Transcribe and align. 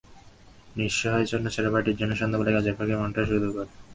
নিঃসহায় 0.75 1.25
ছন্নছাড়া 1.25 1.69
ভাইটার 1.73 1.95
জন্য 1.95 2.11
সন্ধ্যাবেলা 2.15 2.51
কাজের 2.51 2.75
ফাঁকে 2.77 2.95
মনটা 2.95 3.21
সু-দু 3.25 3.49
করে। 3.55 3.69